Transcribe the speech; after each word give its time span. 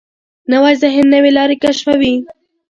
نوی 0.51 0.73
ذهن 0.83 1.05
نوې 1.13 1.31
لارې 1.37 1.55
کشفوي 1.63 2.15